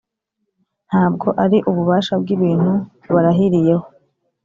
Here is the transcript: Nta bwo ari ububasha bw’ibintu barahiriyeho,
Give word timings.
Nta 0.87 1.03
bwo 1.13 1.29
ari 1.43 1.57
ububasha 1.69 2.13
bw’ibintu 2.21 2.71
barahiriyeho, 3.13 3.85